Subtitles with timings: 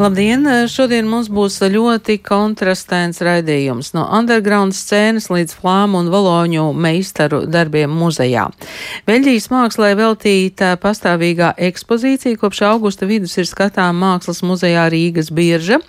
[0.00, 0.46] Labdien!
[0.72, 7.92] Šodien mums būs ļoti kontrastēns raidījums no underground scēnas līdz flāmu un valoņu meistaru darbiem
[8.00, 8.46] muzejā.
[9.04, 15.82] Beļģijas mākslē veltīta pastāvīgā ekspozīcija kopš augusta vidus ir skatām Mākslas muzejā Rīgas birža.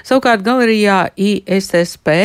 [0.00, 2.16] Savukārt galerijā ISSP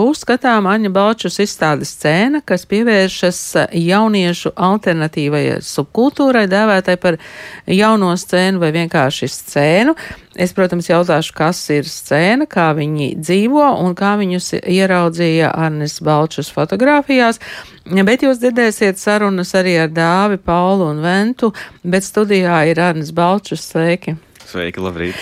[0.00, 3.42] būs skatām Aņa Balčus izstādes scēna, kas pievēršas
[3.84, 7.20] jauniešu alternatīvajai subkultūrai, dēvētai par
[7.68, 10.00] jauno scēnu vai vienkārši scēnu.
[10.36, 16.50] Es, protams, jautāšu, kas ir scēna, kā viņi dzīvo un kā viņus ieraudzīja Arnis Balčus
[16.54, 17.40] fotografijās.
[17.86, 21.52] Bet jūs dzirdēsiet sarunas arī ar Dāvi, Paulu un Ventu,
[21.84, 23.66] bet studijā ir Arnis Balčus.
[23.70, 24.16] Sveiki!
[24.46, 25.16] Sveiki, labrīt!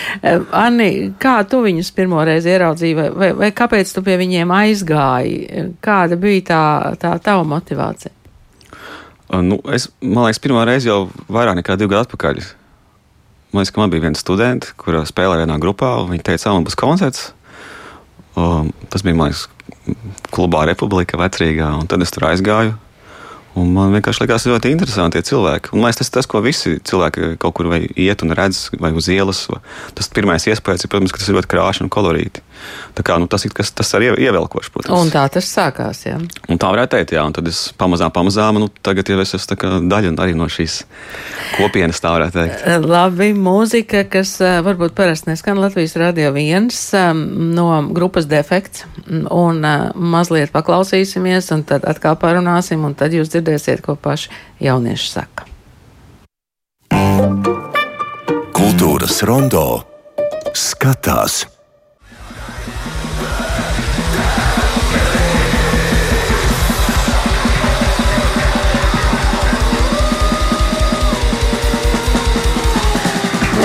[0.53, 0.89] Anni,
[1.21, 5.63] kā tu viņus pirmoreiz ieraudzīji, vai, vai, vai kāpēc tu pie viņiem aizgāji?
[5.83, 6.65] Kāda bija tā,
[7.01, 8.13] tā tava motivācija?
[9.41, 12.43] Nu, es, man liekas, pirmā reize jau vairāk nekā divu gadu atpakaļ.
[13.55, 17.29] Man man bija viena studente, kura spēlēja vienā grupā, un viņa teica, man būs koncerts.
[18.35, 19.45] Um, tas bija, man liekas,
[20.35, 22.73] klubā Republika vecrīgā, un tad es tur aizgāju.
[23.55, 25.71] Un man vienkārši likās ļoti interesanti tie cilvēki.
[25.71, 29.07] Un, liekas, tas ir tas, ko visi cilvēki kaut kur iet un redz, vai uz
[29.13, 29.45] ielas.
[29.95, 32.43] Tas pirmais iespējas ir, protams, ka tas ir ļoti krāšņi un kolorīti.
[32.95, 34.95] Tā kā, nu, tas ir kas, tas arī ievelkoši, protams.
[34.95, 36.17] Un tā tas sākās, jā.
[36.49, 37.23] Un tā varētu teikt, jā.
[37.27, 40.81] Un tad es pamazām, pamazām, nu, tagad jau es esmu daļa arī no šīs
[41.57, 42.65] kopienas, tā varētu teikt.
[42.85, 46.79] Labi, mūzika, kas varbūt parasti neskan Latvijas radio viens
[47.15, 48.85] no grupas defekts.
[49.31, 54.31] Un mazliet paklausīsimies, un tad atkal parunāsim, un tad jūs dzirdēsiet, ko paši
[54.65, 55.49] jaunieši saka.
[58.55, 59.65] Kultūras rondo
[60.55, 61.43] skatās.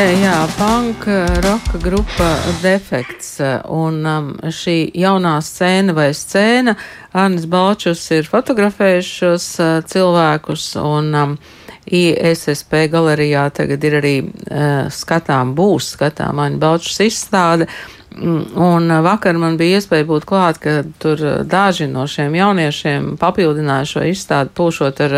[0.00, 1.05] Jā, punk
[1.44, 2.28] roka grupa
[2.62, 3.34] Defekts
[3.69, 6.72] un um, šī jaunā scēna vai scēna,
[7.12, 11.37] Arnis Balčus ir fotografējis šos uh, cilvēkus un um,
[11.84, 17.69] ISSP galerijā tagad ir arī uh, skatām, būs skatām Arnis Balčus izstāde.
[18.10, 24.03] Un vakar man bija iespēja būt klāt, ka tur daži no šiem jauniešiem papildināja šo
[24.10, 25.15] izstādi, pūšot ar,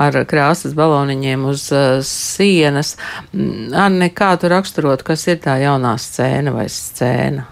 [0.00, 1.66] ar krāsas baloniņiem uz
[2.08, 2.94] sienas.
[3.34, 7.44] Anne, kā tu raksturot, kas ir tā jaunā scēna vai scēna?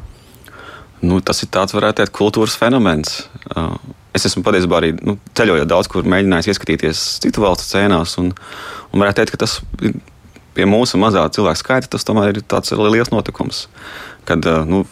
[1.03, 3.27] Nu, tas ir tāds, varētu teikt, kultūras fenomens.
[4.17, 8.33] Es esmu patiesībā arī nu, ceļojot daudz, kur mēģinājis ieskatīties citu valstu scēnās, un,
[8.93, 9.59] un varētu teikt, ka tas
[10.53, 13.67] pie mūsu mazā cilvēku skaita tas tomēr ir tāds liels notikums
[14.29, 14.83] kad eh, nu,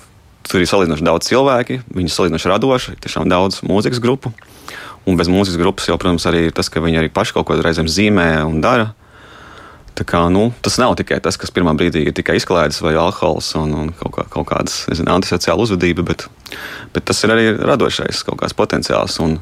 [0.50, 4.32] tur ir salīdzinoši daudz cilvēki, viņi ir salīdzinoši radoši, tiešām daudz mūzikas grupu.
[5.08, 7.88] Un bez mūzikas grupas jau, protams, arī tas, ka viņi arī paši kaut ko reizēm
[7.88, 8.90] zīmē un dara.
[9.96, 13.50] Tā kā, nu, tas nav tikai tas, kas pirmā brīdī ir tikai izklaides vai alkohols
[13.58, 16.24] un, un kaut, kā, kaut kādas nezinu, antisociāla uzvedība, bet,
[16.94, 19.18] bet tas ir arī radošais kaut kāds potenciāls.
[19.24, 19.38] Un,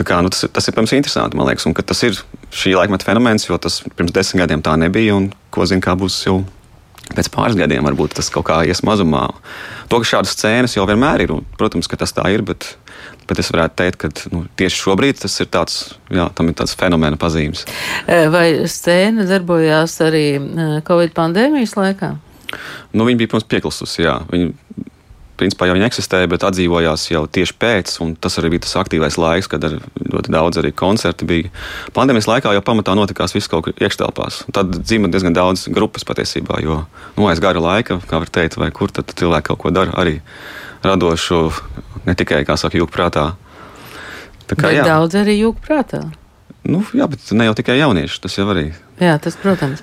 [0.00, 2.18] kā, nu, tas, tas ir pirms interesanti, man liekas, un tas ir
[2.54, 6.18] šī laikmeta fenomens, jo tas pirms desmit gadiem tā nebija, un ko zina, kā būs
[6.26, 6.40] jau
[7.14, 9.28] Pēc pāris gadiem varbūt tas kaut kā ies mazumā.
[9.90, 12.66] To, ka šādas scēnas jau vienmēr ir, un, protams, ka tas tā ir, bet,
[13.30, 15.78] bet es varētu teikt, ka nu, tieši šobrīd tas ir tāds,
[16.10, 17.62] jā, tam ir tāds fenomena pazīmes.
[18.34, 20.26] Vai scēna darbojās arī
[20.88, 22.16] Covid pandēmijas laikā?
[22.96, 24.18] Nu, viņa bija, protams, pieklususi, jā.
[24.30, 24.65] Viņa
[25.38, 29.18] principā jau viņi eksistēja, bet atdzīvojās jau tieši pēc, un tas arī bija tas aktīvais
[29.20, 31.52] laiks, kad ļoti daudz arī koncerti bija.
[31.96, 34.44] Pandēmijas laikā jau pamatā notikās viss kaut kur iekštelpās.
[34.56, 36.82] Tad dzimta diezgan daudz grupas patiesībā, jo
[37.16, 40.18] nu, aiz gara laika, kā var teikt, vai kur tad cilvēki kaut ko dara arī
[40.86, 41.42] radošu,
[42.06, 43.32] ne tikai, kā saka, jūg prātā.
[44.46, 44.86] Tā kā, bet jā.
[44.86, 46.04] daudz arī jūg prātā.
[46.66, 48.70] Nu, jā, bet ne jau tikai jaunieši, tas jau arī.
[48.96, 49.82] Jā, tas, protams.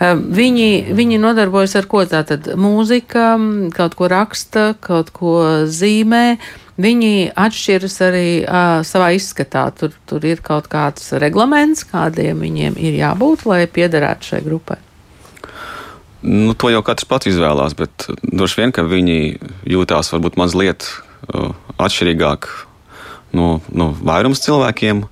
[0.00, 3.34] Viņi, viņi nodarbojas ar ko tātad mūzika,
[3.76, 5.34] kaut ko raksta, kaut ko
[5.68, 6.38] zīmē.
[6.80, 9.66] Viņi atšķiras arī uh, savā izskatā.
[9.76, 14.76] Tur, tur ir kaut kāds reglaments, kādiem viņiem ir jābūt, lai piederētu šai grupai.
[16.26, 19.18] Nu, to jau katrs pats izvēlās, bet droši vien, ka viņi
[19.72, 22.48] jūtās varbūt mazliet uh, atšķirīgāk
[23.36, 25.04] no, no vairums cilvēkiem.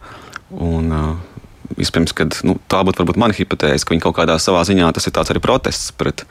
[0.64, 1.33] Un, uh,
[1.78, 5.08] Vispirms, kad nu, tā būtu varbūt mana hipotēze, ka viņi kaut kādā savā ziņā tas
[5.08, 6.24] ir arī protests pret,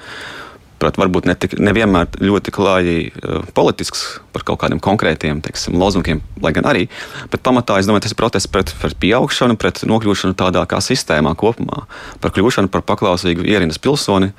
[0.80, 4.04] pret varbūt ne tik, nevienmēr ļoti klāji uh, politisks
[4.36, 6.86] par kaut kādiem konkrētiem teiksim, lozungiem, lai gan arī.
[7.32, 11.36] Bet pamatā es domāju, tas ir protests pret, pret pieaugšanu, pret nokļūšanu tādā kā sistēmā
[11.40, 11.86] kopumā,
[12.24, 14.34] par kļūšanu par paklausīgu ierindas pilsoni.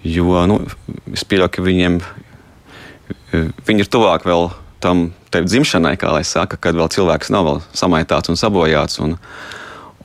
[0.00, 0.62] Jo nu,
[1.12, 2.00] es pieļauju, ka viņiem
[3.66, 4.50] viņi ir tuvāk vēl
[4.82, 9.00] tam dzimšanai, kā lai saka, kad vēl cilvēks nav vēl samaitāts un sabojāts.
[9.04, 9.16] Un,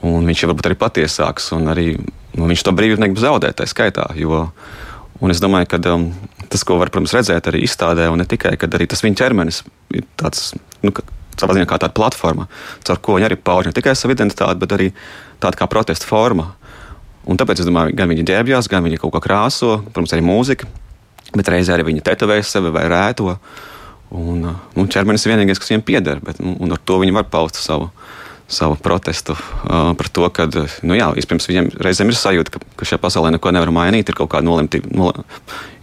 [0.04, 1.52] un viņš ir varbūt arī patiesāks.
[1.72, 1.88] Arī,
[2.36, 4.10] nu, viņš to brīvību negrib zaudēt, tā skaitā.
[4.20, 4.48] Jo,
[5.24, 6.10] un es domāju, ka um,
[6.52, 9.64] tas, ko var protams, redzēt arī izstādē, un ne tikai arī tas viņa ķermenis,
[9.96, 10.54] ir tāds.
[10.86, 10.96] Nu,
[11.36, 12.46] Savā ziņā kā tāda platforma,
[12.88, 14.86] caur ko viņi arī pauž ne tikai savu identitāti, bet arī
[15.44, 16.54] tāda kā protesta forma.
[17.28, 20.70] Un tāpēc es domāju, gan viņi ģērbjās, gan viņi kaut ko krāso, protams, arī mūzika,
[21.36, 23.36] bet reizē arī viņi tetovēs sevi vai rēto.
[24.16, 27.28] Un, nu, ķermenis ir vienīgais, kas viņiem pieder, bet, nu, un ar to viņi var
[27.28, 27.90] paust savu
[28.48, 30.48] savu protestu uh, par to, ka
[30.86, 31.10] nu, jā,
[31.50, 34.92] viņiem reizēm ir sajūta, ka, ka šajā pasaulē neko nevar mainīt, ir kaut kāda nolemtība,
[34.94, 35.14] nol,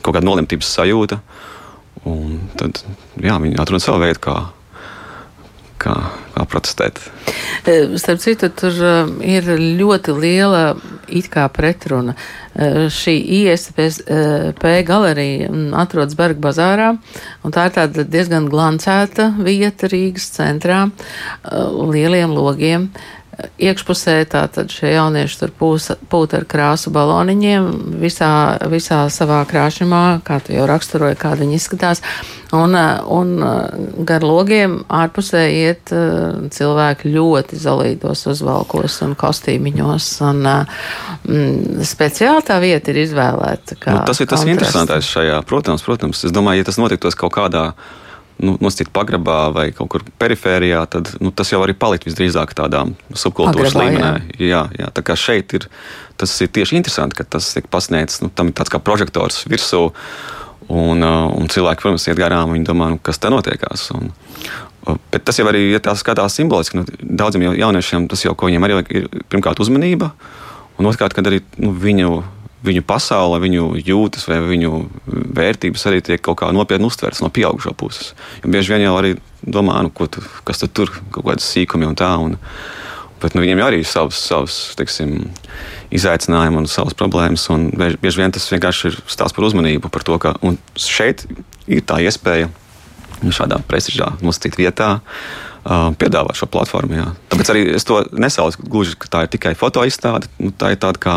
[0.02, 1.20] kaut kāda nolemtības sajūta.
[2.08, 2.82] Un tad
[3.22, 4.36] jā, viņi atrod savu veidu, kā,
[5.82, 5.94] kā,
[6.36, 7.00] kā protestēt.
[8.00, 8.78] Starp citu, tur
[9.26, 9.50] ir
[9.80, 10.62] ļoti liela
[11.52, 12.14] pretruna.
[12.92, 13.80] Šī ISP
[14.88, 15.48] galerija
[15.80, 16.90] atrodas Berga bazārā,
[17.42, 20.84] un tā ir tāda diezgan glancēta vieta Rīgas centrā,
[21.92, 22.90] lieliem logiem
[23.62, 27.68] iekšpusē tātad šie jaunieši tur pūs, pūt ar krāsu baloniņiem
[28.02, 28.32] visā,
[28.72, 32.02] visā savā krāšņumā, kā tu jau raksturoji, kā viņi izskatās.
[32.52, 33.30] Un, un
[34.04, 35.92] gar logiem ārpusē iet
[36.52, 40.10] cilvēki ļoti zolītos uzvalkos un kostīmiņos.
[40.28, 43.78] Un, mm, speciāli tā vieta ir izvēlēta.
[43.86, 44.52] Nu, tas ir tas kontrasts.
[44.52, 45.40] interesantais šajā.
[45.48, 46.24] Protams, protams.
[46.28, 47.70] Es domāju, ja tas notiktos kaut kādā
[48.40, 52.84] nu, nosacīt pagrabā vai kaut kur perifērijā, tad nu, tas jau arī palikt visdrīzāk tādā
[53.10, 54.38] subkultūras pagrabā, līmenī.
[54.38, 54.48] Jā.
[54.52, 55.68] Jā, jā, tā kā šeit ir
[56.20, 59.88] tas ir tieši interesanti, ka tas tiek pasniegts, nu, tam ir tāds kā prožektors virsū.
[60.72, 63.88] Un, uh, un cilvēki, protams, iet garām, viņi domā, nu, kas te notiekās.
[63.96, 64.12] Un,
[64.86, 66.78] uh, bet tas jau arī ir ja skatās simboliski.
[66.78, 70.12] Nu, daudziem jauniešiem tas jau, ko viņiem arī ir pirmkārt uzmanība,
[70.78, 72.22] un otrkārt, kad arī nu, viņu
[72.62, 74.84] viņu pasaule, viņu jūtas vai viņu
[75.36, 78.12] vērtības arī tiek kaut kā nopietni uztverts no pieaugušo puses.
[78.42, 82.12] Jo bieži vien jau arī domā, nu, tu, kas tur kaut kādas sīkumi un tā.
[82.22, 82.38] Un,
[83.22, 85.30] bet nu, viņiem arī ir savs, savs teiksim,
[85.94, 87.48] izaicinājumi un savas problēmas.
[87.54, 90.36] Un bieži vien tas vienkārši ir stāsts par uzmanību, par to, ka
[90.78, 91.26] šeit
[91.66, 92.50] ir tā iespēja
[93.22, 94.92] šādā prestižā nosacītā vietā.
[95.62, 96.96] Piedāvā šo platformu.
[96.98, 97.04] Jā.
[97.30, 100.26] Tāpēc arī es to nesaucu gluži, ka tā ir tikai fotoizstāde.
[100.42, 101.14] Nu, tā ir tāda kā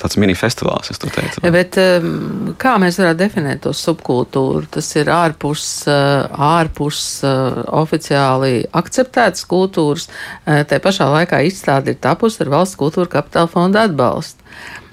[0.00, 1.42] tāds mini-festivāls, es teicu.
[1.54, 4.66] Bet um, kā mēs varētu definēt to subkultūru?
[4.74, 6.26] Tas ir ārpus, uh,
[6.58, 10.08] ārpus uh, oficiāli akceptētas kultūras.
[10.44, 14.44] Uh, tā pašā laikā izstāde ir tapusi ar valsts kultūra kapitāla fonda atbalstu.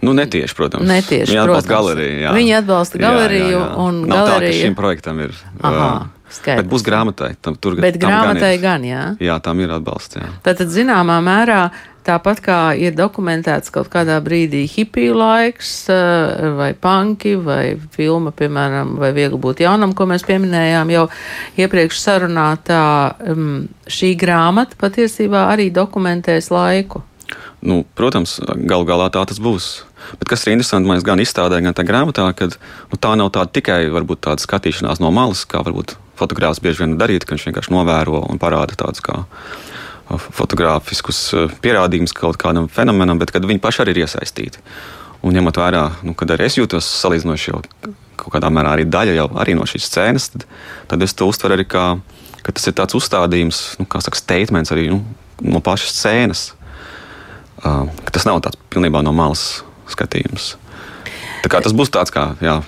[0.01, 0.87] Nu, netieši, protams.
[0.89, 1.75] Netieši, Viņi atbalsta protams.
[1.75, 2.21] galeriju.
[2.23, 2.31] Jā.
[2.33, 3.75] Viņi atbalsta galeriju jā, jā, jā.
[3.83, 4.55] un Nav galeriju.
[4.55, 5.35] Tā, šim projektam ir.
[5.61, 5.91] Aha.
[6.31, 6.63] Skaidrs.
[6.63, 7.33] Bet būs grāmatai.
[7.43, 9.05] Tam, tur, Bet grāmatai gan, gan, jā.
[9.19, 10.19] Jā, tam ir atbalsts.
[10.19, 10.29] Jā.
[10.45, 11.65] Tātad, zināmā mērā,
[12.01, 18.95] Tāpat kā ir dokumentēts kaut kādā brīdī hipiju laiks, eh, vai panki, vai filma, piemēram,
[18.97, 21.05] vai viegli būt jaunam, ko mēs pieminējām jau
[21.61, 22.81] iepriekš sarunā, tā
[23.29, 27.03] um, šī grāmata patiesībā arī dokumentēs laiku.
[27.61, 29.83] Nu, protams, galu galā tā tas būs.
[30.17, 33.53] Bet kas ir interesanti, man gan izstādē, gan tā grāmatā, ka nu, tā nav tāda
[33.53, 37.73] tikai varbūt, tāda skatīšanās no malas, kā varbūt fotogrāfs bieži vien darīt, ka viņš vienkārši
[37.73, 39.23] novēro un parāda tādas kā
[40.17, 44.61] fotografiskus eh, pierādījumus kaut kādam fenomenam, bet kad viņi paši arī ir iesaistīti.
[45.21, 47.61] Un ņemot vērā, nu, kad arī es jūtos salīdzinoši jau
[48.21, 50.47] kaut kādā mērā arī daļa jau arī no šīs scēnas, tad,
[50.89, 51.85] tad es to uztveru arī kā,
[52.45, 55.01] tas ir tāds uzstādījums, nu, kā saka, statements arī nu,
[55.41, 56.43] no pašas scēnas.
[57.61, 59.61] Uh, tas nav tāds pilnībā no malas
[59.93, 60.55] skatījums.
[61.45, 62.59] Tas būs tāds kā jā,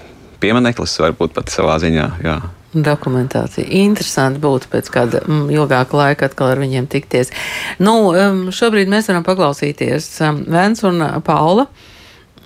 [0.42, 2.08] piemineklis, varbūt pat savā ziņā.
[2.26, 2.38] Jā.
[2.74, 3.68] Dokumentācija.
[3.84, 7.30] Interesanti būtu pēc kāda mm, ilgāka laika atkal ar viņiem tikties.
[7.78, 8.14] Nu,
[8.54, 10.08] šobrīd mēs varam paklausīties
[10.50, 11.68] Vens un Paula.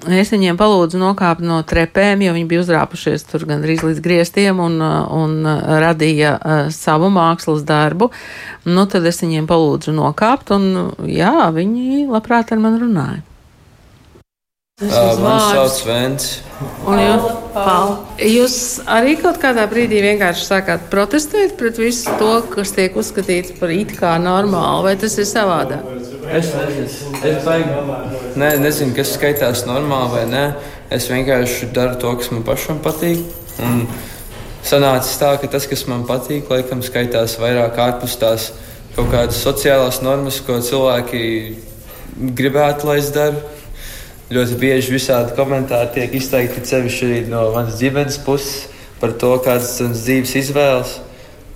[0.05, 4.77] Es viņiem palūdzu nokāpt no trepēm, jo viņi bija uzrāpušies tur gandrīz līdz griestiem un,
[4.77, 5.39] un
[5.81, 8.11] radīja uh, savu mākslas darbu.
[8.69, 13.23] Nu, tad es viņiem palūdzu nokāpt, un jā, viņi labprāt ar mani runāja.
[14.77, 16.25] Uh, man sauc Vents.
[16.85, 17.23] Un jūs,
[17.55, 23.55] Paul, jūs arī kaut kādā brīdī vienkārši sākāt protestēt pret visu to, kas tiek uzskatīts
[23.57, 25.81] par it kā normālu, vai tas ir savādāk?
[26.29, 27.97] Es nezinu, es baigi,
[28.37, 30.45] ne, nezinu kas skaitās normāli vai nē.
[30.93, 33.25] Es vienkārši daru to, kas man pašam patīk.
[33.57, 33.87] Un
[34.61, 38.51] sanācis tā, ka tas, kas man patīk, laikam skaitās vairāk ārpus tās
[38.93, 41.23] kaut kādas sociālās normas, ko cilvēki
[42.37, 43.56] gribētu, lai es daru
[44.33, 48.67] ļoti bieži visādi komentāri tiek izteikti sevišķi no manas ģimenes puses
[49.01, 50.97] par to, kādas ir dzīves izvēles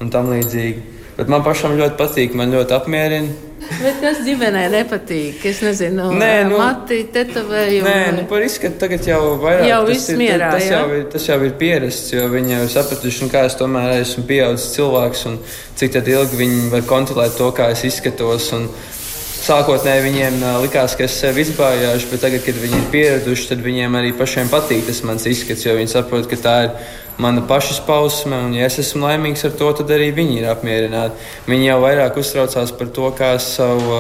[0.01, 0.84] un tam līdzīgi.
[1.18, 3.50] Bet man pašam ļoti patīk, man ļoti apmierina.
[3.82, 5.44] Bet kas ģimenē nepatīk?
[5.48, 7.88] Es nezinu, nē, nu, mati, tetovējumu.
[7.88, 9.68] Nē, nu, par izskatu tagad jau vairāk.
[9.70, 10.80] Jau ir, mierā, tas, jā?
[10.80, 14.25] jau ir, tas jau ir pierasts, jo viņi jau ir sapratuši, kā es tomēr esmu
[14.32, 15.38] pieaudzis cilvēks un
[15.80, 18.50] cik ilgi viņi var kontrolēt to, kā es izskatos.
[18.58, 18.68] Un,
[19.45, 23.98] sākotnēji viņiem likās, ka es sevi izbājāšu, bet tagad, kad viņi ir pieraduši, tad viņiem
[23.98, 26.75] arī pašiem patīk tas mans izskats, jo viņi saprot, ka tā ir
[27.21, 31.27] mana pašizpausme, un ja es esmu laimīgs ar to, tad arī viņi ir apmierināti.
[31.50, 34.00] Viņi jau vairāk uztraucās par to, kā es savu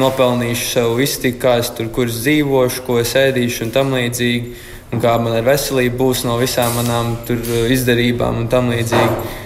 [0.00, 4.54] nopelnīšu, savu iztiku, kā es tur, kur dzīvošu, ko es ēdīšu un tam līdzīgi,
[4.94, 7.42] un kā man ar veselību būs no visām manām tur
[7.74, 9.40] izdarībām un tam līdzīgi.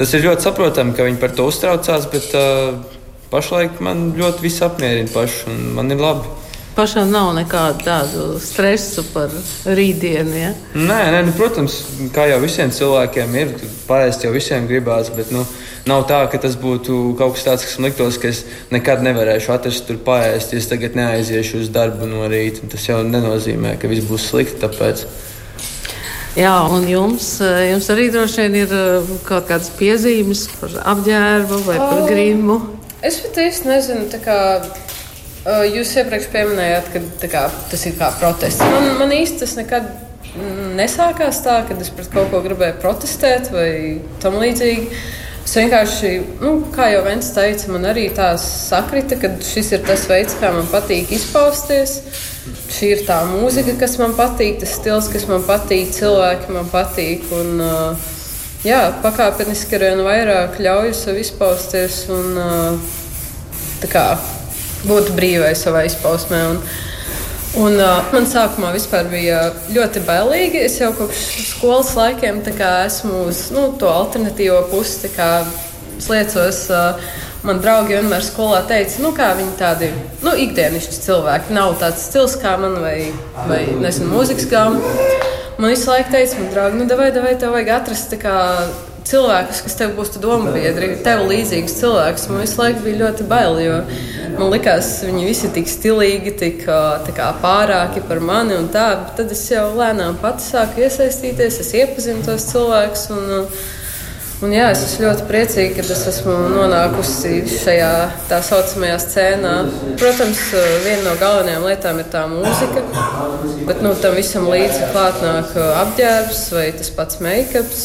[0.00, 2.99] Tas ir ļoti saprotami, ka viņi par to uztraucās, bet uh,
[3.30, 6.36] pašlaik man ļoti viss apmierina pašu, un man ir labi.
[6.70, 9.32] Pašam nav nekādu tādu stresu par
[9.66, 10.36] rītdienu.
[10.38, 10.52] Ja?
[10.78, 11.80] Nē, nē nu, protams,
[12.14, 13.50] kā jau visiem cilvēkiem ir,
[13.88, 15.10] pārējais jau visiem gribās.
[15.12, 15.42] Bet, nu,
[15.90, 19.52] nav tā, ka tas būtu kaut kas tāds, kas man liktos, ka es nekad nevarēšu
[19.56, 22.70] atrast tur pārējais, ja es tagad neaiziešu uz darbu no rīta.
[22.70, 24.62] Tas jau nenozīmē, ka viss būs slikti.
[24.62, 25.04] Tāpēc.
[26.38, 31.80] Jā, un jums, jums arī droši vien ir uh, kaut kādas piezīmes par apģērbu vai
[31.82, 32.62] par grimu.
[33.00, 34.38] Es pat īsti nezinu, kā
[35.70, 38.60] jūs iepriekš pieminējāt, ka kā, tas ir kā protests.
[38.60, 39.88] Man, man īsti tas nekad
[40.76, 43.72] nesākās tā, ka es pret kaut ko gribēju protestēt vai
[44.22, 45.00] tam līdzīgi.
[45.40, 46.10] Es vienkārši,
[46.44, 50.52] nu, kā jau viens teica, man arī tā sakrita, ka šis ir tas veids, kā
[50.54, 52.02] man patīk izpausties.
[52.70, 57.24] Šī ir tā mūzika, kas man patīk, tas stils, kas man patīk, cilvēki man patīk.
[57.34, 58.10] Un, uh,
[58.66, 62.38] jā, pakāpeniski ar vien vairāk ļauju sev izpausties un
[63.90, 64.06] kā,
[64.84, 66.44] būt brīvai savā izpausmē.
[66.54, 66.62] Un,
[67.58, 68.68] Un, uh, man sākumā
[69.10, 69.40] bija
[69.74, 70.60] ļoti bailīgi.
[70.68, 72.38] Es jau kopš skolas laikiem
[72.86, 75.10] esmu uz nu, to alternatīvo pusi.
[75.98, 77.02] Es liecos, uh,
[77.42, 79.90] man draugi vienmēr skolā teica, nu, kā viņi tādi
[80.22, 81.56] nu, ikdienišķi cilvēki.
[81.58, 83.10] Nav tāds stils kā man vai,
[83.50, 85.29] vai nezinu, mūzikas gāma.
[85.60, 88.14] Man visu laiku teica, man draugi, nu, vai, vai tev vajag atrast
[89.10, 92.24] cilvēkus, kas tev būs domu biedri, tev līdzīgs cilvēks.
[92.30, 93.74] Man visu laiku bija ļoti bail, jo
[94.38, 98.86] man likās, viņi visi tik stilīgi, tik kā, pārāki par mani un tā.
[99.18, 103.04] Tad es jau lēnām pati sāku iesaistīties, es iepazinu tos cilvēkus.
[103.18, 103.52] Un,
[104.40, 107.90] Un jā, es esmu ļoti priecīga, ka es esmu nonākusi šajā
[108.30, 109.50] tā saucamajā scēnā.
[110.00, 110.40] Protams,
[110.80, 112.80] viena no galvenajām lietām ir tā mūzika,
[113.68, 117.84] bet nu, tam visam līdzi klāt nāk apģērbs vai tas pats make-ups.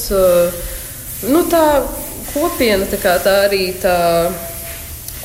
[1.27, 1.65] Nu, tā
[2.31, 3.97] kopiena, tā, tā arī tā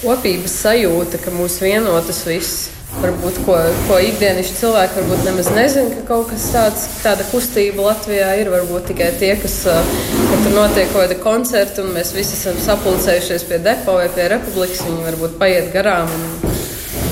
[0.00, 2.79] kopības sajūta, ka mūs vieno tas viss.
[2.90, 3.54] Varbūt, ko,
[3.86, 8.50] ko ikdienišķi cilvēki varbūt nemaz nezina, ka kaut kas tāds, tāda kustība Latvijā ir.
[8.50, 13.46] Varbūt tikai tie, kas ka tur notiek kaut kāda koncerta, un mēs visi esam sapulcējušies
[13.48, 16.10] pie depo vai pie republikas, viņi varbūt paiet garām.
[16.10, 16.49] Un,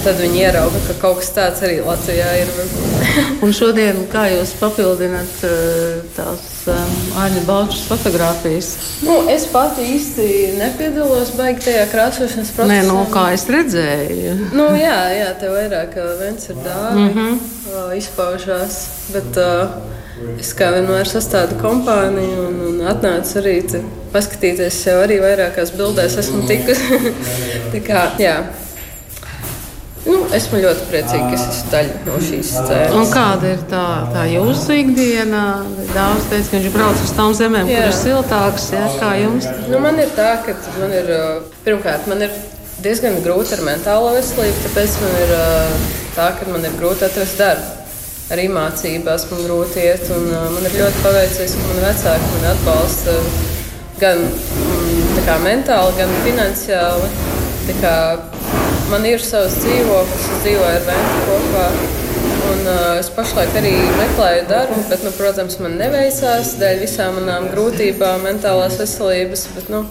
[0.04, 2.52] tad viņi ierauga, ka kaut kas tāds arī Latvijā ir.
[3.44, 8.70] un šodien, kā jūs papildināt eh, tās um, Aņa Balčas fotogrāfijas?
[9.06, 10.28] Nu, es pati īsti
[10.58, 12.72] nepiedalos baigi tajā krāsošanas procesā.
[12.72, 14.34] Nē, no kā es redzēju.
[14.56, 17.96] nu, jā, jā, tev vairāk viens ir dāvi, mm -hmm.
[17.98, 18.82] izpaužās.
[19.12, 19.96] Bet, uh,
[20.38, 23.54] Es kā vienmēr sastādu kompāniju un, un atnācu arī
[24.10, 27.12] paskatīties, jau arī vairākās bildēs esmu tikusi.
[27.72, 28.34] Tā kā, jā,
[30.06, 32.52] Nu, esmu ļoti priecīga, ka es esmu daļa no šīs.
[32.96, 35.42] Un kāda ir tā, tā jūsu ikdiena?
[35.90, 37.80] Dāvs teica, ka viņš brauc uz tām zemēm, jā.
[37.80, 38.68] kur ir siltāks.
[38.76, 39.48] Jā, kā jums?
[39.66, 41.10] Nu, man ir tā, ka man ir,
[41.66, 42.38] pirmkārt, man ir
[42.84, 45.34] diezgan grūti ar mentālo veselību, tāpēc man ir
[46.14, 47.74] tā, ka man ir grūti atrast darbu.
[48.28, 53.14] Arī mācībās man grūti iet, un man ir ļoti paveicies, ka mani vecāki mani atbalsta
[53.98, 57.08] gan mm, kā, mentāli, gan finansiāli.
[57.82, 57.94] Kā,
[58.88, 61.64] Man ir savs dzīvoklis, es dzīvoju ar Ventu kopā.
[62.48, 67.50] Un, uh, es pašlaik arī meklēju darbu, bet, nu, protams, man neveicās dēļ visām manām
[67.52, 69.44] grūtībām, mentālās veselības.
[69.58, 69.84] Bet, nu,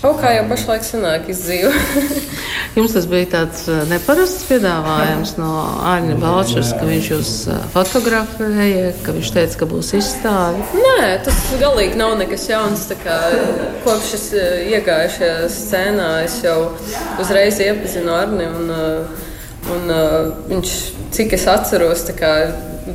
[0.00, 1.74] Kaut kā jau pašlaik sanāk izdzīvot.
[2.76, 5.50] Jums tas bija tāds uh, neparasts piedāvājums no
[5.90, 10.62] Ārņa Balčas, ka viņš jūs uh, fotografēja, ka viņš teica, ka būs izstāde.
[10.76, 12.86] Nē, tas galīgi nav nekas jauns.
[13.84, 16.58] Kopš es uh, iegāju šajā scēnā, es jau
[17.22, 18.48] uzreiz iepazinu Arni.
[18.60, 18.74] Un,
[19.70, 19.94] un,
[20.50, 20.74] viņš,
[21.14, 22.34] cik es atceros, kā,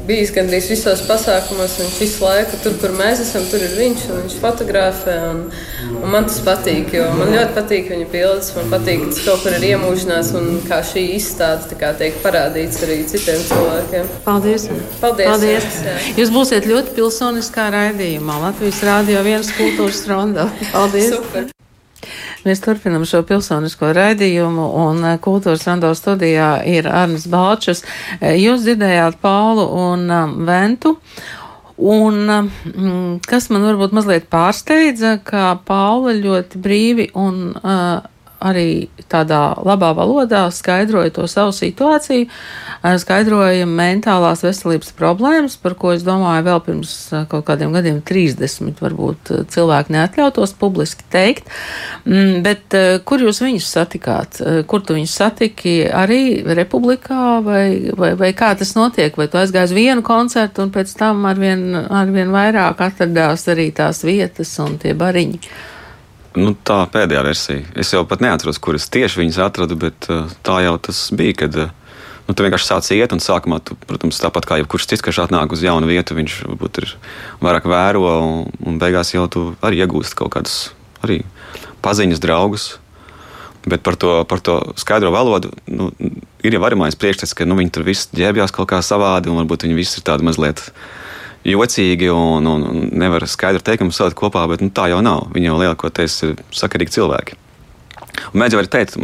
[0.08, 1.78] bijis gandrīz visos pasākumos.
[1.82, 5.16] Viņš visu laiku tur, kur mēs esam, tur ir viņš un viņš fotografē.
[5.32, 5.42] Un,
[5.96, 8.52] un man tas patīk, jo man ļoti patīk viņa bildes.
[8.58, 12.84] Man patīk, ka tas kaut kur ir iemūžināts un kā šī izstāde kā tiek parādīts
[12.86, 14.14] arī citiem cilvēkiem.
[14.28, 14.70] Paldies!
[15.02, 15.32] Paldies!
[15.32, 15.82] Paldies.
[15.86, 15.98] Jā.
[16.22, 20.50] Jūs būsiet ļoti pilsoniskā raidījumā Latvijas Rādio vienas kultūras ronda.
[20.72, 21.14] Paldies!
[21.18, 21.52] Super.
[22.46, 27.82] Mēs turpinam šo pilsonisko raidījumu, un eh, kultūras rando studijā ir Arnis Balčus.
[28.20, 30.94] Eh, jūs dzirdējāt Paulu un um, Ventu.
[31.76, 32.52] Un um,
[33.26, 38.06] kas man varbūt mazliet pārsteidza, ka Paula ļoti brīvi un uh,
[38.44, 42.28] arī tādā labā valodā skaidroja to savu situāciju,
[43.02, 46.94] skaidroja mentālās veselības problēmas, par ko es domāju vēl pirms
[47.32, 51.50] kaut kādiem gadiem 30 varbūt cilvēki neatļautos publiski teikt.
[52.06, 52.78] Mm, bet
[53.08, 54.42] kur jūs viņus satikāt?
[54.70, 55.78] Kur tu viņus satiki?
[55.90, 59.16] Arī republikā vai, vai, vai kā tas notiek?
[59.18, 64.04] Vai tu aizgāji uz vienu koncertu un pēc tam arvien, arvien vairāk atradās arī tās
[64.06, 65.74] vietas un tie bariņi?
[66.36, 67.64] Nu, tā pēdējā versija.
[67.80, 70.08] Es jau pat neatceros, kuras tieši viņas atradu, bet
[70.44, 71.36] tā jau tas bija.
[71.46, 71.74] Kad, uh,
[72.28, 75.54] nu, tu vienkārši sāc iet, un sākumā, tu, protams, tāpat kā jebkurš cits, kas atnāk
[75.56, 76.90] uz jaunu vietu, viņš varbūt ir
[77.44, 80.58] vairāk vēro, un, un beigās jau tu arī iegūsti kaut kādus
[81.06, 81.22] arī
[81.86, 82.74] paziņas draugus.
[83.66, 85.88] Bet par to, par to skaidro valodu nu,
[86.46, 89.66] ir jau varamais priekšstats, ka nu, viņi tur viss ģērbjās kaut kā savādi, un varbūt
[89.66, 90.62] viņi visi ir tādi mazliet
[91.46, 95.30] jocīgi un, un, un nevar skaidri mums savādi kopā, bet nu, tā jau nav.
[95.36, 97.42] Viņi jau lielākoties ir sakarīgi cilvēki.
[98.34, 98.96] Un jau arī teikt,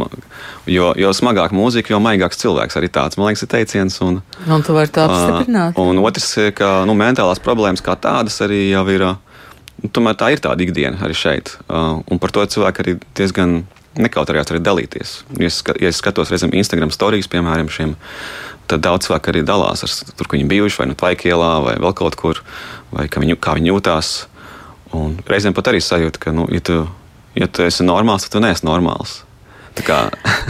[0.72, 2.78] jo, jo smagāka mūzika, jo maigāks cilvēks.
[2.80, 3.98] Arī tāds, man liekas, ir teiciens.
[4.04, 5.78] Un, un tu vari to apstiprināt.
[5.80, 9.06] Un otrs, ka nu, mentālās problēmas kā tādas arī jau ir.
[9.82, 11.56] Nu, tomēr tā ir tāda ikdiena arī šeit.
[11.68, 13.62] Un par to cilvēki arī diezgan
[13.98, 15.14] nekautrējās arī dalīties.
[15.40, 17.96] Ja es, ja es skatos reizēm Instagram stāstus, piemēram, šiem,
[18.70, 21.94] tad daudz cilvēku arī dalās ar to, kur viņi bijuši, vai nu Tvaikielā, vai vēl
[21.98, 22.40] kaut kur,
[22.94, 24.14] vai kā viņi, kā viņi jūtās.
[24.96, 26.82] Un reizēm pat arī sajūta, ka, nu, ja tu
[27.34, 29.22] ja tu esi normāls, tad tu neesi normāls.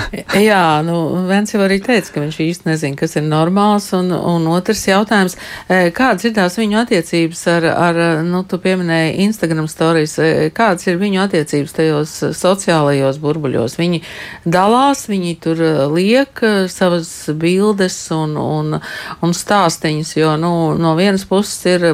[0.48, 0.96] Jā, nu,
[1.28, 5.36] viens jau arī teica, ka viņš īsti nezina, kas ir normāls, un, un otrs jautājums,
[5.68, 10.88] e, kādas ir tās viņu attiecības ar, ar nu, tu pieminēji Instagram stories, e, kādas
[10.88, 13.78] ir viņu attiecības tajos sociālajos burbuļos?
[13.80, 14.02] Viņi
[14.44, 15.62] dalās, viņi tur
[15.94, 18.78] liek savas bildes un, un,
[19.22, 21.88] un stāstiņus, jo, nu, no vienas puses ir,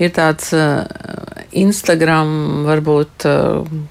[0.00, 0.64] ir tāds e,
[1.54, 3.26] Instagram varbūt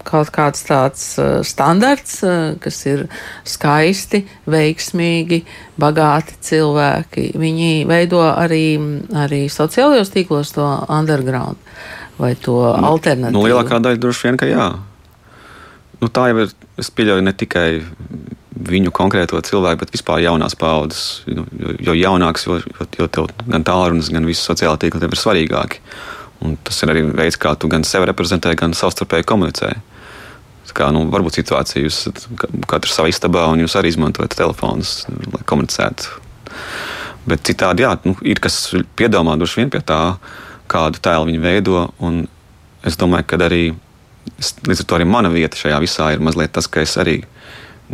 [0.03, 1.05] kaut kāds tāds
[1.47, 2.17] standarts,
[2.61, 3.05] kas ir
[3.47, 5.43] skaisti, veiksmīgi,
[5.81, 7.31] bagāti cilvēki.
[7.39, 8.77] Viņi veido arī,
[9.25, 11.59] arī sociālajos tīklos to underground
[12.19, 13.35] vai to nu, alternatīvu.
[13.35, 14.69] Nu, lielākā daļa droši vien, ka jā.
[16.01, 17.67] Nu, tā jau ir, es pieļauju, ne tikai
[18.63, 21.23] viņu konkrēto cilvēku, bet vispār jaunās paudzes.
[21.27, 22.59] Nu, jo, jo jaunāks, jo,
[22.99, 25.81] jo, tev gan tālrunis, gan visi sociālai tīkli ir svarīgāki.
[26.43, 29.71] Un tas ir arī veids, kā tu gan sevi reprezentē, gan savstarpēji komunicē.
[30.73, 31.99] Kā, nu, varbūt situācija, jūs
[32.69, 36.15] katrs savā istabā un jūs arī izmantojat telefonus, lai komunicētu.
[37.29, 38.57] Bet citādi, jā, nu, ir kas
[38.97, 40.01] piedomā droši vien pie tā,
[40.71, 41.85] kādu tēlu viņi veido.
[42.83, 43.63] Es domāju, ka arī
[44.39, 47.21] es, līdz ar to arī mana vieta šajā visā ir mazliet tas, ka es arī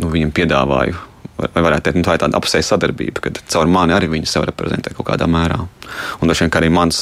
[0.00, 1.06] nu, viņam piedāvāju.
[1.40, 4.44] Vai varētu teikt, nu, tā ir tāda apseja sadarbība, kad caur mani arī viņi sev
[4.48, 5.62] reprezentē kaut kādā mērā.
[6.20, 6.98] Un droši vien arī mans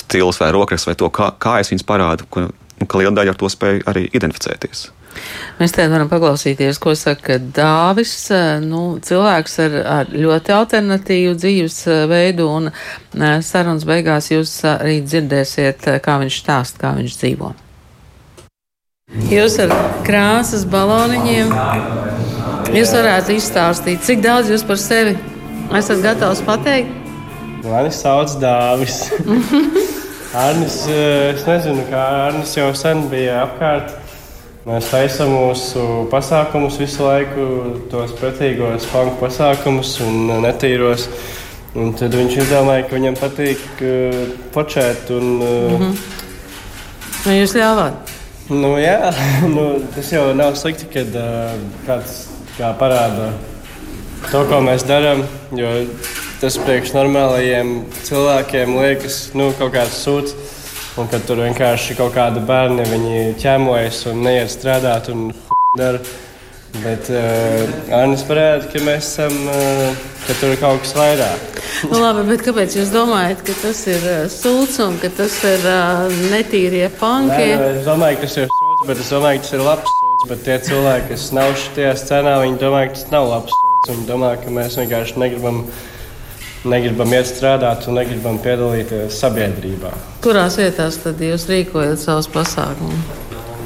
[0.00, 3.34] stils vai rokraksts vai to, kā, kā es viņus parādu, ka, nu, ka liela daļa
[3.34, 4.86] ar to spēju arī identificēties.
[5.58, 8.14] Mēs te varam paklausīties, ko saka Dāvis.
[8.64, 11.78] Nu, cilvēks ar, ar ļoti alternatīvu dzīves
[12.10, 12.70] veidu, un
[13.44, 17.54] sarunas beigās jūs arī dzirdēsiet, kā viņš stāst, kā viņš dzīvo.
[19.30, 19.70] Jūs ar
[20.06, 21.52] krāsas baloniņiem,
[22.74, 25.14] jūs varētu izstāstīt, cik daudz jūs par sevi
[25.78, 26.90] esat gatavs pateikt?
[27.64, 29.06] Mani sauc Dāvis.
[30.44, 33.94] Arnis, es nezinu, kā Arnis jau sen bija apkārt.
[34.64, 37.42] Mēs taisām mūsu pasākumus visu laiku,
[37.92, 41.04] tos pretīgos funku pasākumus un netīros.
[41.76, 44.16] Un tad viņš izdomāja, ka viņam patīk uh,
[44.54, 45.10] počēt.
[45.12, 45.98] Un, uh, mm -hmm.
[47.26, 48.14] Vai jūs ļāvāt?
[48.48, 49.12] Nu, jā,
[49.56, 51.52] nu, tas jau nav slikti, kad uh,
[51.86, 53.34] kāds kā parāda
[54.30, 55.26] to, ko mēs darām.
[55.52, 55.68] Jo
[56.40, 60.53] tas priekš normālajiem cilvēkiem liekas nu, kaut kāds sūds.
[60.94, 65.26] Un kad tur vienkārši kaut kādi bērni ķēmojas un neiet strādāt un
[65.78, 65.98] dara.
[66.82, 71.58] Bet uh, Arnēs parāda, ka mēs esam, uh, ka tur ir kaut kas vairāk.
[71.86, 75.66] nu, labi, bet kāpēc jūs domājat, ka tas ir uh, sūds un ka tas ir
[75.70, 77.52] uh, netīrie panki?
[77.54, 80.28] Nē, es domāju, ka tas ir sūds, bet es domāju, ka tas ir labs sūds.
[80.32, 83.90] Bet tie cilvēki, kas nav šajā scenā, viņi domā, ka tas nav labs sūds.
[83.92, 85.62] Viņi domā, ka mēs vienkārši negribam
[86.64, 89.92] negribam iet strādāt un negribam piedalīties sabiedrībā.
[90.24, 93.10] Kurās vietās tad jūs rīkojat savus pasākumus?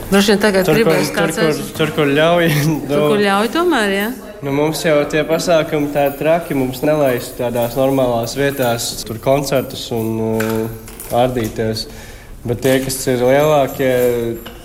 [0.08, 2.48] Droši vien tagad gribēs kāds tur, kur, tur, kur ļauj.
[2.88, 4.08] Tur, kur ļauj tomēr, jā?
[4.08, 4.34] Ja?
[4.42, 10.12] Nu, mums jau tie pasākumi tā traki mums nelaiž tādās normālās vietās, tur koncertus un
[10.24, 11.86] uh, ārdīties.
[12.46, 13.92] Bet tie, kas ir lielākie,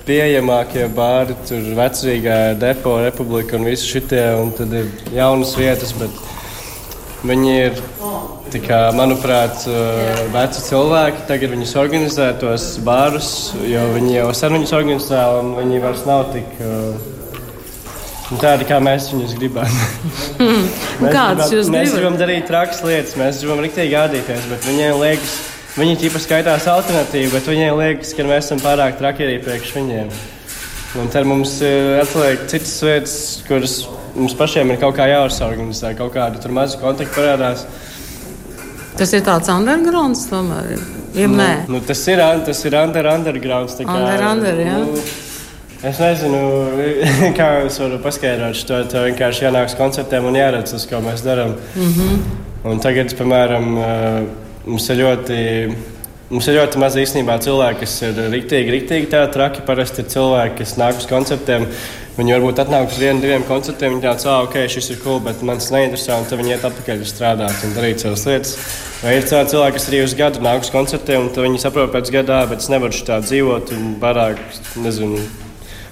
[0.08, 6.22] pieejamākie bāri, tur vecrīgā depo, republika un visi šitie, un tad ir jaunas vietas, bet
[7.24, 7.78] Viņi ir,
[8.64, 11.26] kā, manuprāt, eh, veci cilvēki.
[11.28, 13.32] Tagad viņus organizē tos bārus,
[13.66, 17.12] jo viņi jau sen viņus organizē, un viņi vairs nav tik, eh,
[18.32, 19.74] Un tādi, kā mēs viņus gribam.
[21.04, 21.98] mēs Kādas jūs mēs gribat?
[22.00, 25.34] gribam darīt trakas lietas, mēs gribam riktīgi ādīties, bet viņiem liekas,
[25.76, 30.10] viņi ķipa skaitās alternatīva, bet viņiem liekas, ka mēs esam pārāk traki arī priekš viņiem.
[31.04, 33.16] Un tad mums ir atliek citas lietas,
[33.48, 33.76] kuras
[34.16, 37.68] mums pašiem ir kaut kā jāuzorganizē, kaut kādi tur mazi kontakti parādās.
[39.04, 40.78] Tas ir tāds undergrounds, tomēr.
[41.20, 41.66] Ir nē.
[41.68, 43.76] Nu, tas ir, tas ir under, undergrounds.
[43.82, 44.78] kā, Under, under, jā.
[44.80, 45.02] nu,
[45.84, 46.38] Es nezinu,
[47.36, 48.78] kā es varu paskaidrot to.
[48.88, 51.58] Tev vienkārši jānāk uz koncertiem un jāredz, tas, ko mēs darām.
[51.76, 51.90] Mm.
[51.98, 52.22] -hmm.
[52.72, 54.24] Un tagad, piemēram, eh,
[54.66, 55.42] mums ir ļoti.
[56.34, 59.62] Mums ir ļoti maz īstenībā cilvēki, kas ir rīktīgi, rīktīgi tā traki.
[59.68, 61.68] Parasti ir cilvēki, kas nāk uz koncertiem.
[62.16, 63.94] Viņi varbūt atnāk uz vienu, diviem koncertiem.
[63.94, 66.18] Viņi tāds, ah, ok, šis ir cool, bet man tas neinteresē.
[66.18, 68.56] Un tad viņi iet atpakaļ uz strādāt un darīt savas lietas.
[69.04, 72.10] Vai ir tādi cilvēki, kas arī uz gadu nāk uz koncertiem, un viņi saprot pēc
[72.18, 74.42] gada, bet es nevaru šitā dzīvot un pārāk,
[74.82, 75.22] nezinu,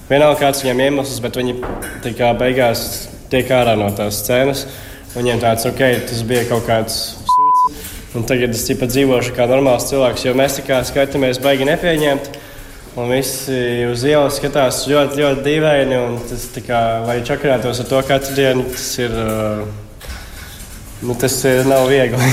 [0.10, 1.60] vienalga kāds viņiem iemesls, bet viņi
[2.02, 2.88] tā kā beigās
[3.30, 4.66] tiek ārā no tās scēnas.
[5.14, 7.21] Viņiem tāds, ok, tas bija kaut kāds.
[8.12, 12.34] Un tagad es tikai dzīvošu kā normāls cilvēks, jo mēs tā kā skatāmies baigi nepieņemt.
[13.00, 15.96] Un visi uz ielas skatās ļoti, ļoti dīvaini.
[15.96, 19.16] un Tas, kā, lai čakarētos ar to katru dienu, tas ir.
[19.16, 19.81] Uh,
[21.02, 22.30] nu, tas ir, nav viegli.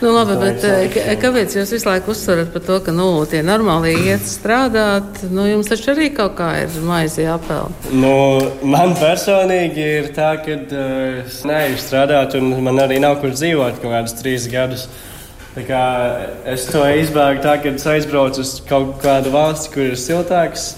[0.00, 3.92] Nu, labi, bet eh, kāpēc jūs visu laiku uzsverat par to, ka nu, tie normāli
[4.08, 5.20] iet strādāt?
[5.28, 7.92] Nu, jums taču arī kaut kā ir maize jāpelna.
[7.92, 8.14] Nu,
[8.64, 13.82] man personīgi ir tā, ka uh, es neeju strādāt, un man arī nav kur dzīvot
[13.82, 14.88] kaut kādus trīs gadus.
[15.60, 20.70] Es to izbēgu tā, ka es aizbraucu uz kaut kādu valsti, kur ir siltāks.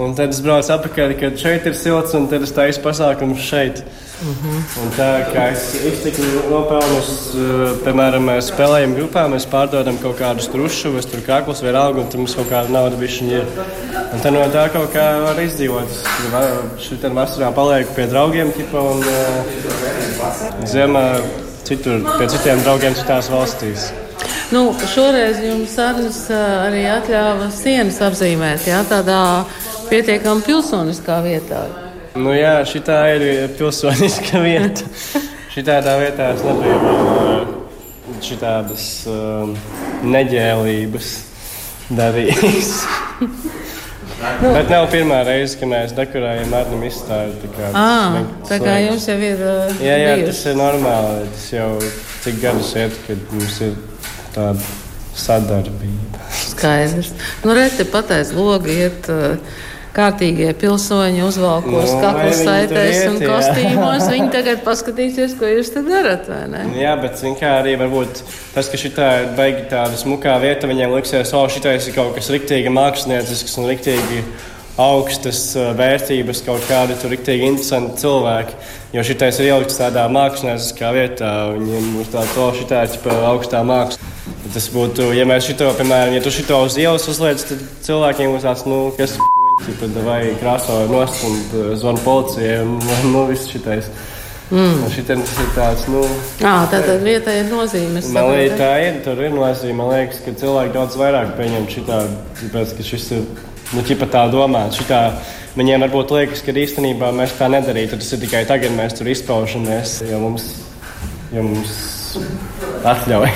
[0.00, 3.84] Un tad es braucu atpakaļ, kad šeit ir silts, un tad es taisu pasākumu šeit.
[4.32, 4.82] -huh.
[4.82, 10.48] Un tā kā es iztiku nopelnus, uh, piemēram, mēs spēlējam grupā, mēs pārdodam kaut kādus
[10.52, 13.46] trušus, tur kāklus vai augu, un tur mums kaut kāda nauda bišķiņa ir.
[14.12, 15.88] Un tad no tā kaut kā var izdzīvot.
[16.78, 21.06] Šitā vasarā palieku pie draugiem, tipa, un uh, ziemā
[21.64, 23.92] citur, pie citiem draugiem citās valstīs.
[24.52, 29.22] Nu, šoreiz jums Arnis eh, arī atļāva sienas apzīmēt, jā, tādā
[29.88, 31.64] pietiekami pilsoniskā vietā.
[32.14, 32.80] Nu, jā, šī
[33.18, 34.86] ir pilsoniska vieta.
[35.54, 37.54] Šitā vietā es nebiju
[38.24, 39.54] šādas um,
[40.06, 41.10] neģēlības
[41.94, 42.70] darījis.
[44.40, 47.34] Bet nav pirmā reize, kad mēs dekorējam Arnam izstādi.
[47.42, 49.42] Tā kā, À, tā kā jums jau ir.
[49.42, 50.30] Uh, Jā, jā, bijuši.
[50.30, 51.26] tas ir normāli.
[51.34, 51.68] Tas jau
[52.24, 53.76] cik gadus iet, kad mums ir
[54.36, 54.72] tāda
[55.18, 56.22] sadarbība.
[56.54, 57.12] Skaidrs.
[57.44, 59.36] Nu, reti pateic, logi iet uh,
[59.94, 64.08] kārtīgie pilsoņi uzvalkos, Nu, nu, kaklu saitēs un kostīmos.
[64.14, 66.64] Viņi tagad paskatīsies, ko jūs te darat, vai ne?
[66.78, 70.96] Jā, bet zin kā arī varbūt tas, ka šī ir baigi tāda smukā vieta, viņiem
[70.98, 74.24] liksies, o, šitais ir kaut kas riktīgi māksliniecisks un riktīgi
[74.80, 78.56] augstas uh, vērtības, kaut kādi tur riktīgi interesanti cilvēki.
[78.94, 84.10] Jo šitais ir ielikts tādā mākslinieckā vietā, viņiem ir tā, to šitā ir augstā māksla.
[84.54, 88.44] Tas būtu, ja mēs šito, piemēram, ja tu šito uz ielas uzliec, tad cilvēkiem būs
[88.46, 89.16] tāds, nu, kas
[89.62, 92.80] Tipa, vai krāso nost un uh, zvanu policijai un
[93.12, 93.86] nu, viss šitais.
[94.50, 94.82] Mm.
[94.92, 96.02] Šitais ir tāds, nu,
[96.42, 98.02] Jā, tātad vietai ir nozīme.
[98.02, 98.98] es Man liekas, tā ir.
[99.06, 99.78] Tur ir nozīme.
[99.78, 102.02] Man liekas, ka cilvēki daudz vairāk pieņem šitā,
[102.42, 103.24] tāpēc, ka šis ir
[103.72, 104.82] nu, ķipa tā domāts.
[104.82, 105.00] Šitā,
[105.56, 107.98] viņiem varbūt liekas, ka īstenībā mēs tā nedarītu.
[108.02, 110.48] Tas ir tikai tagad, mēs tur izpaužamies, jo mums,
[111.32, 111.74] jo mums
[112.84, 113.32] atļauj.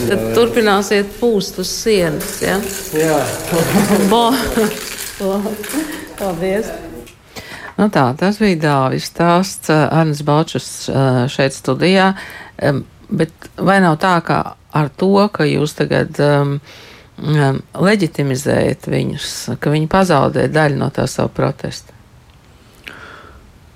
[0.00, 2.38] Tad turpināsiet pūst uz sienas.
[2.46, 2.60] Ja?
[2.96, 3.20] Jā,
[4.08, 4.28] Bo...
[6.18, 6.70] Paldies!
[7.76, 12.14] Nu tā, tas bija Dāvis stāsts, uh, Arnis Balčus uh, šeit studijā.
[13.06, 14.38] Bet vai nav tā, ka
[14.76, 16.56] ar to, ka jūs tagad um,
[17.16, 21.92] leģitimizējat viņus, ka viņi pazaudē daļu no tā savu protestu?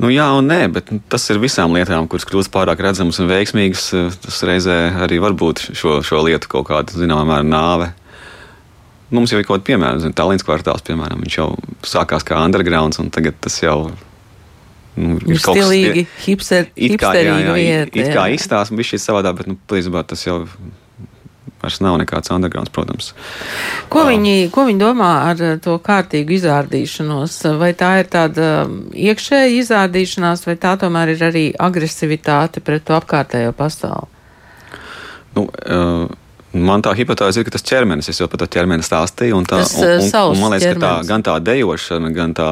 [0.01, 3.29] Nu, jā, un nē, bet nu, tas ir visām lietām, kuras kļūst pārāk redzamas un
[3.29, 3.91] veiksmīgas.
[3.93, 7.91] eh, Tas reizē arī var būt šo, šo lietu kaut kāda zināmā mērā nāve.
[9.11, 11.49] Nu, mums jau ir kaut kāda piemēra, zin, Tallinas kvartāls, piemēram, viņš jau
[11.83, 13.91] sākās kā undergrounds, un tagad tas jau
[14.97, 17.89] nu, Ir kaut kas- stilīgi, hipster, It kā, jā, jā, vieta.
[17.89, 20.45] it, it kā izstāsta, bija šis savādāk, bet, nu, patiesībā tas jau
[21.61, 23.11] vairs nav nekāds undergrounds, protams.
[23.93, 27.35] Ko viņi, ko viņi domā ar to kārtīgu izrādīšanos?
[27.61, 32.97] Vai tā ir tāda um, iekšēja izrādīšanās, vai tā tomēr ir arī agresivitāte pret to
[32.97, 34.09] apkārtējo pasauli?
[35.37, 36.09] Nu, uh,
[36.51, 39.61] Man tā hipotēze ir, ka tas ķermenis, es jau par to ķermeni stāstīju, un tā,
[39.63, 41.11] Tas, un, uh, un, savs un man liekas, ka tā, ķermenis.
[41.13, 42.49] gan tā dejošana, gan tā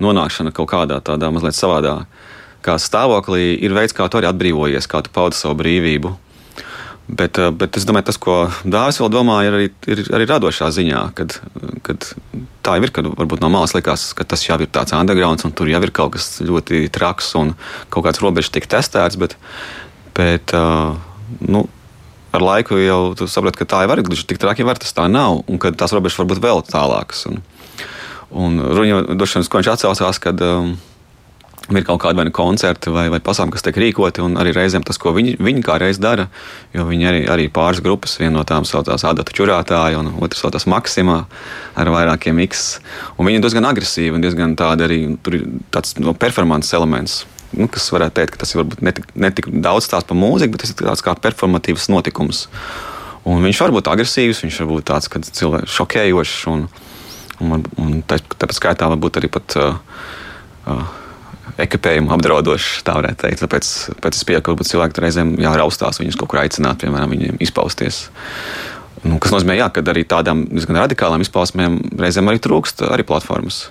[0.00, 1.98] nonākšana kaut kādā tādā mazliet savādā
[2.64, 6.14] kā stāvoklī ir veids, kā tu arī atbrīvojies, kā tu paudi savu brīvību.
[7.04, 10.70] Bet, uh, bet es domāju, tas, ko Dārzs vēl domā, ir arī, ir arī radošā
[10.72, 11.36] ziņā, kad,
[11.84, 12.06] kad
[12.64, 15.52] tā jau ir, kad varbūt no malas likās, ka tas jau ir tāds underground, un
[15.52, 17.52] tur jau ir kaut kas ļoti traks un
[17.92, 19.20] kaut kāds robežs tiek testēts.
[19.20, 19.36] Bet,
[20.16, 20.96] bet uh,
[21.44, 21.66] nu,
[22.34, 25.44] ar laiku jau saproti, ka tā jau ir gluži tik traki, var tas tā nav,
[25.46, 27.26] un ka tās robežas var būt vēl tālākas.
[27.30, 27.38] Un,
[28.34, 30.42] un vien, ko viņš atsaucās, kad.
[30.42, 30.74] Um,
[31.72, 34.98] ir kaut kādi nu koncerti vai, vai pasākumi, kas tiek rīkoti, un arī reizēm tas,
[35.00, 36.26] ko viņi, viņi kā reiz dara,
[36.76, 40.68] jo viņi arī, arī pāris grupas, viena no tām saucās Adata Čurātāja, un otrs saucās
[40.68, 41.22] Maksimā
[41.80, 42.66] ar vairākiem X.
[43.16, 47.22] Un viņi ir diezgan agresīvi un diezgan tādi arī tur ir tāds no performances elements.
[47.54, 50.64] Nu, kas varētu teikt, ka tas ir varbūt netik, netik daudz stāsts par mūziku, bet
[50.64, 52.48] tas ir tāds kā performatīvs notikums.
[53.24, 56.66] Un viņš var būt agresīvs, viņš var būt tāds, kad cilvēks šokējošs, un,
[57.44, 59.56] un, un tāpēc skaitā varbūt arī pat.
[59.60, 59.80] Uh,
[60.68, 61.00] uh,
[61.60, 63.42] ekipējumu apdraudošs, tā varētu teikt.
[63.44, 67.38] Tāpēc, tāpēc es pieņemu, ka varbūt cilvēki reizēm jāraustās viņus kaut kur aicināt, piemēram, viņiem
[67.44, 68.04] izpausties.
[69.04, 73.66] Nu, kas nozīmē, jā, ka arī tādām diezgan radikālām izpausmēm reizēm arī trūkst arī platformas.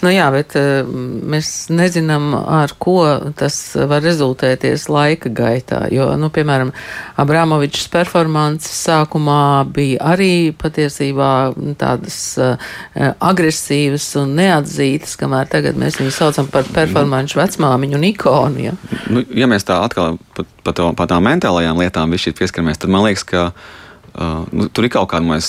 [0.00, 3.02] Nu jā, bet uh, mēs nezinām, ar ko
[3.36, 5.82] tas var rezultēties laika gaitā.
[5.92, 6.72] Jo, nu, piemēram,
[7.20, 11.32] Abramovičs performances sākumā bija arī patiesībā
[11.80, 12.70] tādas uh,
[13.18, 18.64] agresīvas un neatzītas, kamēr tagad mēs viņu saucam par performanču vecmāmiņu un ikonu.
[18.70, 18.76] Ja,
[19.12, 23.04] nu, ja mēs tā atkal pa, pa, to, pa tām mentālajām lietām pieskaramies, tad man
[23.08, 25.40] liekas, ka uh, nu, tur ir kaut kāda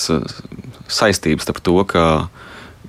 [0.92, 2.06] saistības starp to, ka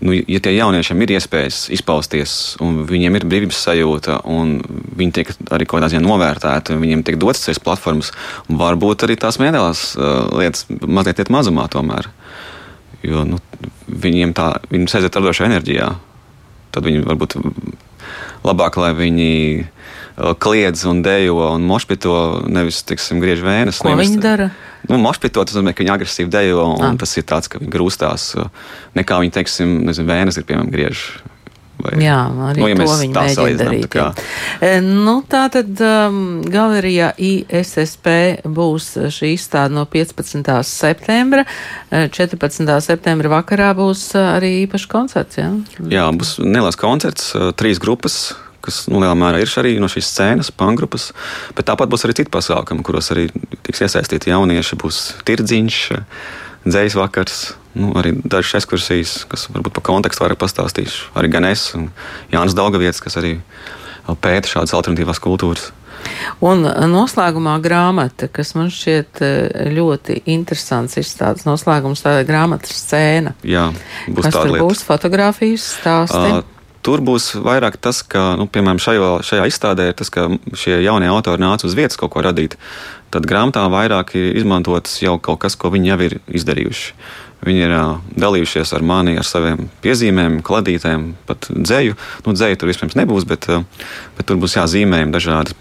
[0.01, 4.57] nu, ja tie jauniešiem ir iespējas izpausties, un viņiem ir brīvības sajūta, un
[4.99, 8.13] viņi tiek arī kaut kādā ziņā novērtēti, un viņiem tiek dotas šīs platformas,
[8.49, 12.11] varbūt arī tās mēdēlās uh, lietas mazliet iet mazumā tomēr.
[13.03, 13.41] Jo nu,
[13.89, 15.89] viņiem tā, viņi aiziet radošā enerģijā.
[16.73, 17.37] Tad viņi varbūt
[18.47, 22.15] labāk, lai viņi uh, kliedz un dejo un mošpito,
[22.53, 23.81] nevis, teiksim, griež vēnes.
[23.83, 24.51] Ko nevis, viņi dara?
[24.91, 26.97] Nu, Mošpito tas nozīmē, ka viņi agresīvi dejo, un ah.
[26.99, 28.33] tas ir tāds, ka viņi grūstās.
[28.99, 31.05] Nekā viņi, teiksim, nezinu, vēnes ir, piemēram, griež.
[31.83, 32.19] Vai, jā,
[32.49, 33.87] arī nu, ja to viņi mēģina darīt.
[33.91, 34.05] Tā,
[34.63, 38.13] e, nu, tā tad um, galerijā ISSP
[38.47, 40.53] būs šī izstāde no 15.
[40.69, 41.43] septembra.
[41.91, 42.63] 14.
[42.63, 45.43] E, septembra vakarā būs arī īpašs koncerts.
[45.43, 45.51] Jā,
[45.91, 48.23] jā būs neliels koncerts, trīs grupas
[48.63, 51.11] kas nu, lielā mērā ir arī no šīs scēnas, pangrupas,
[51.57, 53.27] bet tāpat būs arī citi pasākumi, kuros arī
[53.67, 54.79] tiks iesaistīti jaunieši.
[54.79, 55.81] Būs tirdziņš,
[56.69, 57.41] dzējas vakars,
[57.79, 61.13] nu, arī dažas ekskursijas, kas varbūt par kontekstu vairāk pastāstīšu.
[61.19, 61.91] Arī gan es un
[62.33, 63.39] Jānis Daugavietis, kas arī
[64.23, 65.71] pēta šādas alternatīvās kultūras.
[66.43, 73.37] Un noslēgumā grāmata, kas man šķiet eh, ļoti interesants izstādes noslēgums, tā ir grāmatas scēna.
[73.47, 73.69] Jā,
[74.09, 74.65] būs kas tāda lieta.
[74.67, 76.41] Būs fotografijas stāsti.
[76.41, 80.27] Uh, Tur būs vairāk tas, ka, nu, piemēram, šajo, šajā izstādē ir tas, ka
[80.59, 82.57] šie jaunie autori nāca uz vietas kaut ko radīt.
[83.15, 86.97] Tad grāmatā vairāk ir izmantotas jau kaut kas, ko viņi jau ir izdarījuši.
[87.43, 87.75] Viņi ir
[88.23, 91.97] dalījušies ar mani, ar saviem piezīmēm, kladītēm, pat dzēju.
[92.27, 93.47] Nu, dzēju tur vispirms nebūs, bet,
[94.19, 95.55] bet tur būs jāzīmējumi dažādi,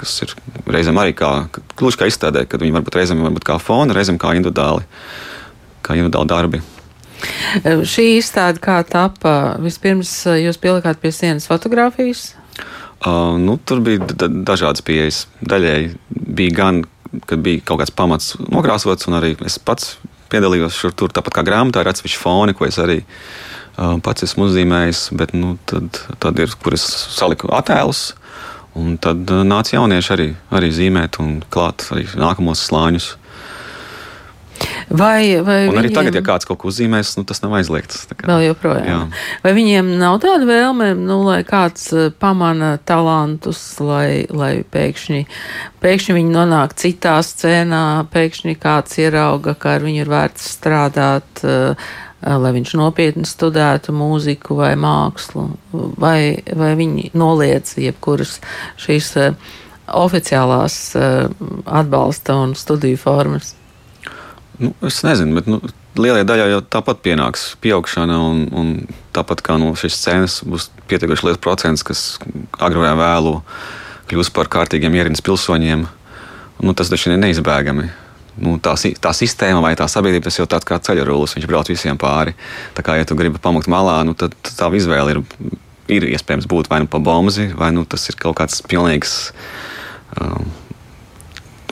[0.00, 0.34] kas ir
[0.70, 1.32] reizēm arī kā,
[1.78, 4.86] gluži kā izstādē, kad viņi varbūt reizēm varbūt kā fona, reizēm kā individuāli,
[5.86, 6.62] kā individuāli darbi.
[7.64, 9.56] Šī izstāde kā tapa?
[9.62, 12.30] Vispirms jūs pielikāt pie sienas fotografijas?
[13.00, 15.24] Uh, nu, tur bija dažādas pieejas.
[15.40, 16.82] Daļēji bija gan,
[17.24, 19.94] kad bija kaut kāds pamats nokrāsots, un arī es pats
[20.30, 24.50] piedalījos šur tur, tāpat kā grāmatā, ir atsevišķi foni, ko es arī uh, pats esmu
[24.50, 26.84] uzzīmējis, bet nu, tad, tad ir, kur es
[27.16, 28.10] saliku attēlus,
[28.78, 30.28] un tad nāca jaunieši arī,
[30.60, 33.14] arī zīmēt un klāt arī nākamos slāņus.
[34.90, 35.94] Vai, vai un arī viņiem...
[35.94, 38.08] tagad, ja kāds kaut ko uzzīmēs, nu, tas nav aizliegts.
[38.26, 38.88] Vēl joprojām.
[38.88, 38.98] Jā.
[39.44, 45.20] Vai viņiem nav tāda vēlme, nu, lai kāds eh, pamana talantus, lai, lai pēkšņi,
[45.84, 51.86] pēkšņi viņi nonāk citā scēnā, pēkšņi kāds ierauga, ka ar viņu ir vērts strādāt, eh,
[52.26, 55.46] lai viņš nopietni studētu mūziku vai mākslu,
[56.02, 58.40] vai, vai viņi noliedz jebkuras
[58.82, 59.54] šīs eh,
[59.86, 63.54] oficiālās atbalsta un studiju formas?
[64.60, 65.56] Nu, es nezinu, bet nu,
[65.96, 68.72] lielajai daļai jau tāpat pienāks pieaugšana, un, un
[69.16, 72.02] tāpat kā no nu, šīs scēnas būs pietiekoši liels procents, kas
[72.58, 73.38] agrāk vai vēlu
[74.10, 75.86] kļūs par kārtīgiem ierīnas pilsoņiem.
[76.60, 77.88] Nu, tas taču ir neizbēgami.
[78.40, 81.96] Nu, tā, tā sistēma vai tā sabiedrība tas jau tāds kā rullis, viņš brauc visiem
[81.96, 82.36] pāri.
[82.76, 85.22] Tā kā, ja tu gribi pamukt malā, nu, tad tā izvēle ir,
[85.88, 89.32] ir iespējams būt vai nu pa bomzi, vai nu tas ir kaut kāds pilnīgs.
[90.20, 90.52] Um,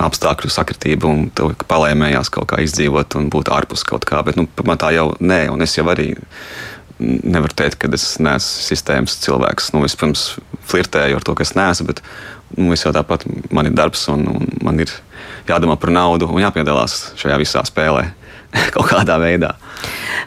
[0.03, 4.23] apstākļu sakritību un to palēmējās kaut kā izdzīvot un būt ārpus kaut kā.
[4.27, 6.13] Bet nu, pamatā jau nē, un es jau arī
[6.99, 9.73] nevaru teikt, ka es neesmu sistēmas cilvēks.
[9.75, 10.31] Nu, es pirms
[10.71, 12.03] flirtēju ar to, ka es neesmu, bet
[12.57, 14.93] nu, es jau tāpat man ir darbs un, un man ir
[15.49, 18.09] jādomā par naudu un jāpiedalās šajā visā spēlē
[18.75, 19.55] kaut kādā veidā.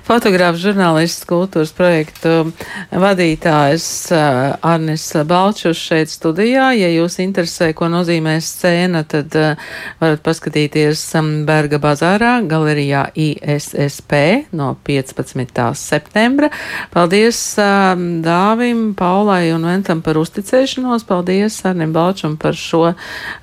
[0.01, 2.49] Fotogrāfs, žurnālists, kultūras projektu
[2.89, 6.71] vadītājs uh, Arnis Balčus šeit studijā.
[6.75, 9.61] Ja jūs interesē, ko nozīmē scēna, tad uh,
[10.01, 14.17] varat paskatīties um, Berga bazārā galerijā ISSP
[14.57, 15.63] no 15.
[15.79, 16.51] septembra.
[16.91, 21.05] Paldies um, Dāvim, Paulai un Ventam par uzticēšanos.
[21.07, 22.95] Paldies Arnim Balčum par šo um,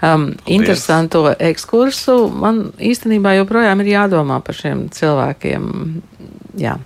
[0.03, 0.43] Paldies.
[0.59, 2.19] interesanto ekskursu.
[2.35, 5.69] Man īstenībā joprojām ir jādomā par šiem cilvēkiem.
[6.59, 6.79] Jā.